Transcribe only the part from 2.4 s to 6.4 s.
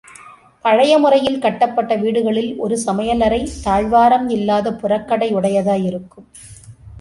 ஒரு சமையல் அறை, தாழ்வாரம் இல்லாத புறக்கடை உடையதாய் இருக்கும்.